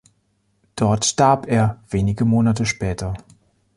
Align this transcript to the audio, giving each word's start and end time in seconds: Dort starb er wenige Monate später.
Dort 0.75 1.05
starb 1.05 1.45
er 1.47 1.79
wenige 1.87 2.25
Monate 2.25 2.65
später. 2.65 3.13